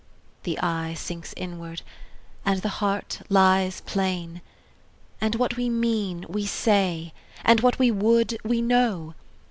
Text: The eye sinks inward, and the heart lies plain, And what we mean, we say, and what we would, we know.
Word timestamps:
The 0.41 0.57
eye 0.61 0.95
sinks 0.95 1.31
inward, 1.37 1.83
and 2.43 2.63
the 2.63 2.69
heart 2.81 3.21
lies 3.29 3.81
plain, 3.81 4.41
And 5.21 5.35
what 5.35 5.57
we 5.57 5.69
mean, 5.69 6.25
we 6.27 6.47
say, 6.47 7.13
and 7.45 7.59
what 7.61 7.77
we 7.77 7.91
would, 7.91 8.39
we 8.43 8.63
know. 8.63 9.13